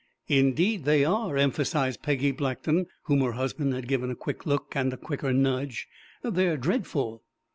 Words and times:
"Indeed 0.29 0.85
they 0.85 1.05
are," 1.05 1.37
emphasized 1.37 2.01
Peggy 2.01 2.31
Blackton, 2.31 2.87
whom 3.03 3.19
her 3.21 3.33
husband 3.33 3.75
had 3.75 3.87
given 3.87 4.09
a 4.09 4.15
quick 4.15 4.47
look 4.47 4.73
and 4.75 4.91
a 4.91 4.97
quicker 4.97 5.31
nudge, 5.31 5.87
"They're 6.23 6.57
dreadful!" 6.57 7.21